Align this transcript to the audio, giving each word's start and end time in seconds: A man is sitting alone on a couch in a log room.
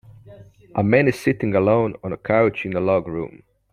A 0.73 0.81
man 0.83 1.07
is 1.07 1.19
sitting 1.19 1.53
alone 1.53 1.93
on 2.03 2.11
a 2.11 2.17
couch 2.17 2.65
in 2.65 2.75
a 2.75 2.79
log 2.79 3.07
room. 3.07 3.43